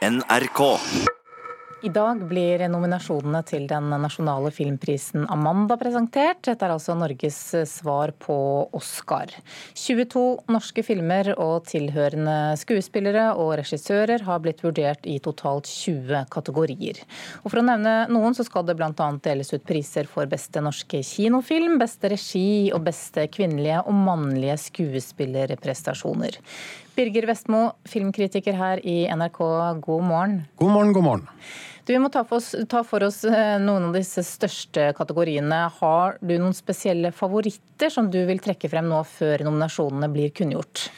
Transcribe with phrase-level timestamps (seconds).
[0.00, 0.60] NRK.
[1.82, 6.40] I dag blir nominasjonene til den nasjonale filmprisen Amanda presentert.
[6.46, 7.36] Dette er altså Norges
[7.68, 8.36] svar på
[8.76, 9.32] Oscar.
[9.76, 17.04] 22 norske filmer og tilhørende skuespillere og regissører har blitt vurdert i totalt 20 kategorier.
[17.44, 18.92] Og For å nevne noen så skal det bl.a.
[19.24, 26.40] deles ut priser for beste norske kinofilm, beste regi og beste kvinnelige og mannlige skuespillerprestasjoner.
[27.00, 29.38] Birger Vestmo, filmkritiker her i NRK,
[29.80, 30.34] god morgen.
[30.60, 31.28] God morgen, god morgen.
[31.86, 35.62] Du, Vi må ta for, oss, ta for oss eh, noen av disse største kategoriene.
[35.78, 40.90] Har du noen spesielle favoritter som du vil trekke frem nå før nominasjonene blir kunngjort?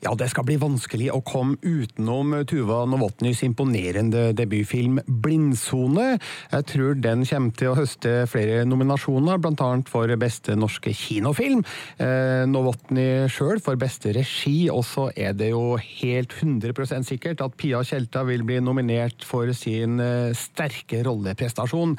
[0.00, 6.14] Ja, det skal bli vanskelig å komme utenom Tuva Novotnys imponerende debutfilm 'Blindsone'.
[6.54, 9.68] Jeg tror den kommer til å høste flere nominasjoner, bl.a.
[9.92, 11.60] for beste norske kinofilm.
[12.00, 17.58] Eh, Novotny sjøl for beste regi, og så er det jo helt 100% sikkert at
[17.60, 21.92] Pia Tjelta vil bli nominert for sin eh, sterke rolleprestasjon.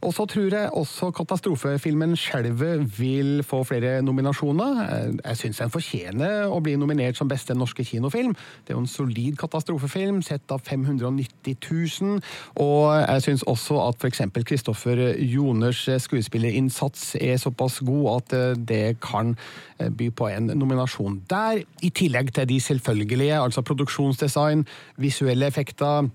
[0.00, 4.82] Og så tror jeg også katastrofefilmen 'Skjelvet' vil få flere nominasjoner.
[4.88, 8.34] Eh, jeg syns den fortjener å bli nominert som beste beste norske kinofilm.
[8.62, 11.56] Det er jo en solid katastrofefilm, sett av 590
[12.02, 12.22] 000.
[12.62, 14.22] Og jeg syns også at f.eks.
[14.46, 19.34] Kristoffer Joners skuespillerinnsats er såpass god at eh, det kan
[19.78, 21.62] eh, by på en nominasjon der.
[21.82, 24.66] I tillegg til de selvfølgelige, altså produksjonsdesign,
[25.02, 26.08] visuelle effekter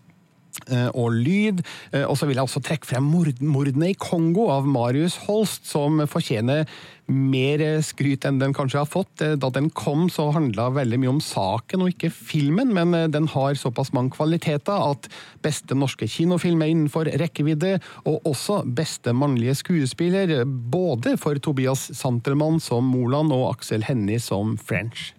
[0.98, 1.62] og lyd.
[2.09, 6.66] Og så vil jeg også trekke frem mordene i Kongo av Marius Holst, som fortjener
[7.08, 9.22] mer skryt enn den kanskje har fått.
[9.23, 13.08] Eh, da den kom, så handla veldig mye om saken og ikke filmen, men eh,
[13.12, 15.08] den har såpass mange kvaliteter at
[15.45, 22.62] beste norske kinofilm er innenfor rekkevidde, og også beste mannlige skuespiller, både for Tobias Santelmann
[22.64, 25.14] som Moland og Aksel Hennie som French.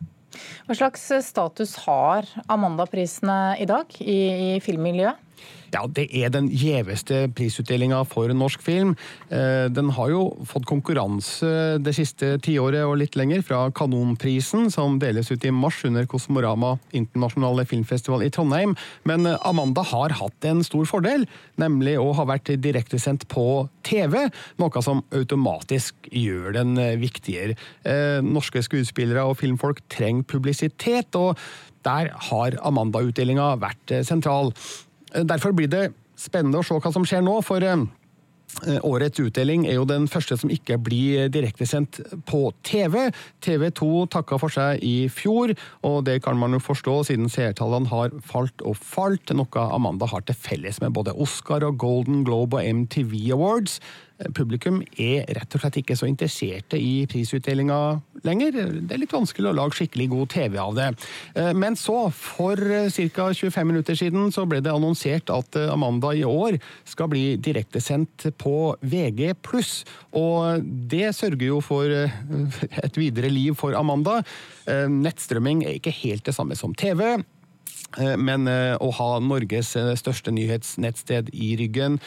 [0.66, 4.18] Hva slags status har Amanda-prisene i dag i,
[4.56, 5.27] i filmmiljøet?
[5.68, 8.94] Ja, det er den gjeveste prisutdelinga for norsk film.
[9.28, 14.96] Eh, den har jo fått konkurranse det siste tiåret og litt lenger fra Kanonprisen, som
[15.02, 18.74] deles ut i mars under Kosmorama internasjonale filmfestival i Trondheim.
[19.08, 21.28] Men Amanda har hatt en stor fordel,
[21.60, 24.24] nemlig å ha vært direktesendt på TV,
[24.60, 27.58] noe som automatisk gjør den viktigere.
[27.84, 31.36] Eh, norske skuespillere og filmfolk trenger publisitet, og
[31.84, 34.54] der har Amanda-utdelinga vært sentral.
[35.14, 37.38] Eh, derfor blir det spennende å se hva som skjer nå.
[37.46, 37.84] for eh,
[38.66, 43.10] eh, Årets utdeling er jo den første som ikke blir direktesendt på TV.
[43.44, 45.54] TV 2 takka for seg i fjor,
[45.86, 50.26] og det kan man jo forstå siden seertallene har falt og falt, noe Amanda har
[50.26, 53.80] til felles med både Oscar og Golden Globe og MTV Awards.
[54.34, 57.78] Publikum er rett og slett ikke så interesserte i prisutdelinga
[58.26, 58.56] lenger.
[58.82, 60.88] Det er litt vanskelig å lage skikkelig god TV av det.
[61.38, 63.28] Eh, men så, for eh, ca.
[63.30, 66.58] 25 minutter siden, så ble det annonsert at eh, Amanda i år
[66.88, 69.30] skal bli direktesendt på VG+.
[70.18, 71.86] Og det sørger jo for
[72.86, 74.20] et videre liv for Amanda.
[74.68, 77.20] Nettstrømming er ikke helt det samme som TV.
[77.96, 81.98] Eh, men eh, å ha Norges eh, største nyhetsnettsted i ryggen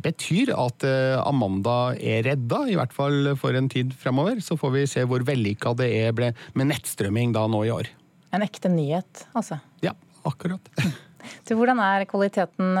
[0.00, 0.84] betyr at
[1.20, 4.40] Amanda er redda, i hvert fall for en tid fremover.
[4.44, 7.90] Så får vi se hvor vellykka det er med nettstrømming da nå i år.
[8.34, 9.60] En ekte nyhet, altså?
[9.84, 9.94] Ja,
[10.28, 10.72] akkurat.
[11.46, 12.78] Så hvordan er kvaliteten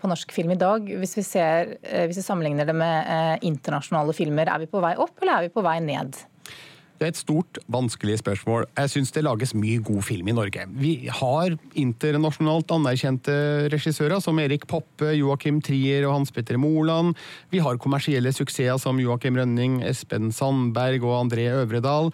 [0.00, 1.76] på norsk film i dag, hvis vi, ser,
[2.08, 4.50] hvis vi sammenligner det med internasjonale filmer?
[4.50, 6.18] Er vi på vei opp, eller er vi på vei ned?
[6.98, 8.64] Det er et stort, vanskelig spørsmål.
[8.74, 10.64] Jeg syns det lages mye god film i Norge.
[10.82, 13.36] Vi har internasjonalt anerkjente
[13.70, 17.14] regissører som Erik Poppe, Joakim Trier og Hans Petter Moland.
[17.54, 22.10] Vi har kommersielle suksesser som Joakim Rønning, Espen Sandberg og André Øvredal.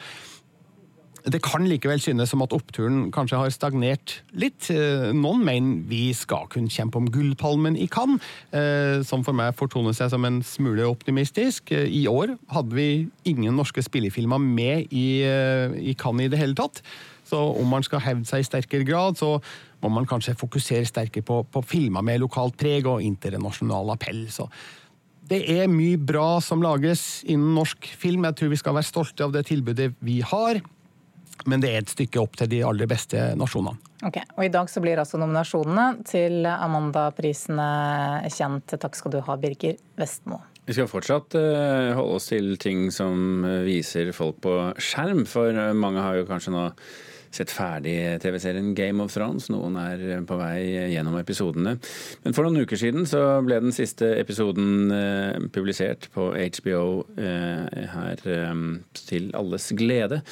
[1.25, 4.67] Det kan likevel synes som at oppturen kanskje har stagnert litt.
[4.69, 8.21] Eh, noen mener vi skal kunne kjempe om gullpalmen i Cannes,
[8.53, 11.73] eh, som for meg fortoner seg som en smule optimistisk.
[11.73, 16.55] Eh, I år hadde vi ingen norske spillefilmer med i, i Cannes i det hele
[16.55, 16.83] tatt.
[17.25, 19.41] Så om man skal hevde seg i sterkere grad, så
[19.81, 24.27] må man kanskje fokusere sterkere på, på filmer med lokalt preg og internasjonal appell.
[24.29, 24.51] Så
[25.25, 28.29] det er mye bra som lages innen norsk film.
[28.29, 30.61] Jeg tror vi skal være stolte av det tilbudet vi har
[31.47, 33.79] men det er et stykke opp til de aller beste nasjonene.
[34.05, 37.69] Ok, og I dag så blir altså nominasjonene til Amanda-prisene
[38.33, 38.77] kjent.
[38.81, 40.43] Takk skal du ha, Birger Vestmo.
[40.65, 46.05] Vi skal fortsatt uh, holde oss til ting som viser folk på skjerm, for mange
[46.05, 46.69] har jo kanskje nå
[47.37, 49.51] sett ferdig TV-serien Game of Thrones.
[49.53, 51.77] Noen er på vei gjennom episodene.
[52.25, 54.93] Men for noen uker siden så ble den siste episoden
[55.55, 58.25] publisert på HBO her
[59.05, 60.23] til alles glede.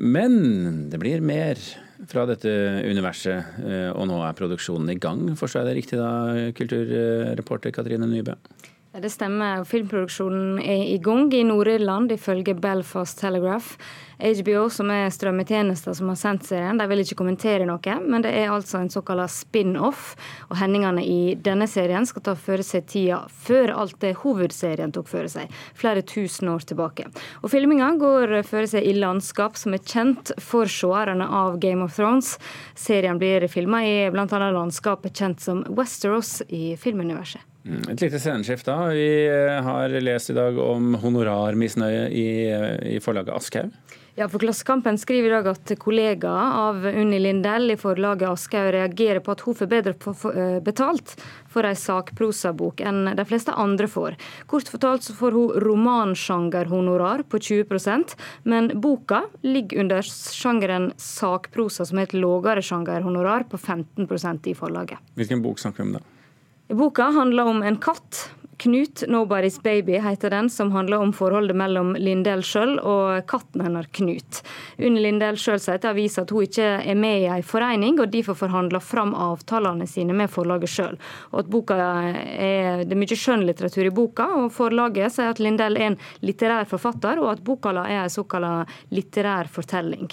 [0.00, 1.60] Men det blir mer
[2.10, 2.50] fra dette
[2.88, 3.62] universet,
[3.94, 5.36] og nå er produksjonen i gang.
[5.38, 6.10] Forstår jeg det riktig da,
[6.58, 8.34] kulturreporter Katrine Nybø?
[8.92, 9.62] Det stemmer.
[9.64, 13.78] Filmproduksjonen er i gang i Nord-Irland, ifølge Belfast Telegraph.
[14.20, 18.34] HBO, som er strømmetjenester som har sendt serien, de vil ikke kommentere noe, men det
[18.36, 20.10] er altså en såkalt spin-off.
[20.50, 25.08] Og hendelsene i denne serien skal ta føre seg tida før alt det hovedserien tok
[25.08, 27.06] føre seg, flere tusen år tilbake.
[27.40, 31.96] Og filminga går føre seg i landskap som er kjent for seerne av Game of
[31.96, 32.34] Thrones.
[32.76, 34.28] Serien blir filma i bl.a.
[34.52, 37.48] landskapet kjent som Westeros i filmuniverset.
[37.64, 38.76] Mm, et lite sceneskift da.
[38.90, 43.98] Vi eh, har lest i dag om honorarmisnøye i, eh, i forlaget Aschehoug.
[44.14, 49.22] Ja, for Klassekampen skriver i dag at kollegaer av Unni Lindell i forlaget Aschehoug reagerer
[49.24, 49.94] på at hun får bedre
[50.34, 51.14] eh, betalt
[51.48, 54.18] for ei sakprosabok enn de fleste andre får.
[54.50, 58.16] Kort fortalt så får hun romansjangerhonorar på 20%
[58.52, 65.00] men boka ligger under sjangeren sakprosa, som er et lågere sjangerhonorar på 15% i forlaget.
[65.16, 66.04] Hvilken bok snakker vi om da?
[66.72, 68.30] Boka handler om en katt.
[68.62, 73.88] Knut, 'Nobody's Baby', heter den, som handler om forholdet mellom Lindell sjøl og katten hennes
[73.90, 74.38] Knut.
[74.78, 78.12] Unni Lindell sjøl sier til avisa at hun ikke er med i ei forening, og
[78.12, 80.94] derfor forhandler fram avtalene sine med forlaget sjøl.
[81.34, 81.80] Det
[82.46, 87.32] er mye skjønnlitteratur i boka, og forlaget sier at Lindell er en litterær forfatter, og
[87.32, 90.06] at boka er en såkalt litterær fortelling.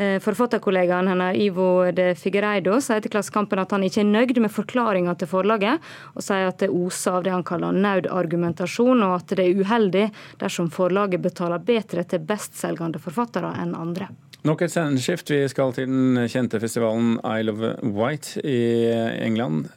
[0.00, 4.52] Eh, forfatterkollegaen hennes Ivo de Figueiredo sier til Klassekampen at han ikke er nøyd med
[4.54, 5.82] forklaringa til forlaget,
[6.14, 10.06] og sier at det oser av det han kaller naudargumentasjon, og at det er uheldig
[10.40, 14.08] dersom forlaget betaler bedre til bestselgende forfattere enn andre.
[14.48, 15.34] Nok et sceneskift.
[15.34, 18.88] Vi skal til den kjente festivalen Isle of White i
[19.20, 19.68] England,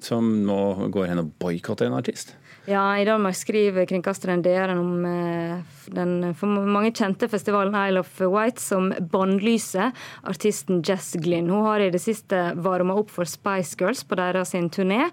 [0.00, 2.32] som nå går hen og boikotter en artist.
[2.68, 5.60] Ja, I Danmark skriver kringkasteren DR om eh,
[5.96, 9.94] den for mange kjente festivalen Isle of White som båndlyser
[10.28, 11.48] artisten Jess Glynn.
[11.48, 15.06] Hun har i det siste varma opp for Spice Girls på deres turné.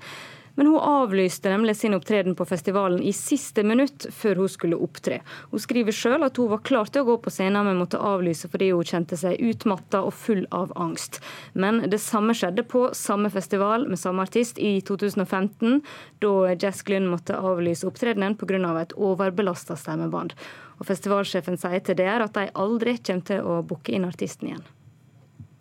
[0.55, 5.19] Men hun avlyste nemlig sin opptreden på festivalen i siste minutt før hun skulle opptre.
[5.51, 8.49] Hun skriver sjøl at hun var klar til å gå på scenen, men måtte avlyse
[8.51, 11.19] fordi hun kjente seg utmatta og full av angst.
[11.53, 15.81] Men det samme skjedde på samme festival med samme artist i 2015,
[16.23, 18.55] da Jess Glynn måtte avlyse opptredenen pga.
[18.55, 20.31] Av et overbelasta stemmebånd.
[20.79, 24.63] Og Festivalsjefen sier til DR at de aldri kommer til å booke inn artisten igjen.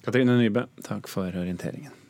[0.04, 2.03] Katrine Nybø, takk for orienteringen.